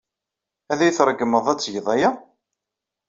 [0.71, 2.09] Ad iyi-tṛeggmed ad tged aya?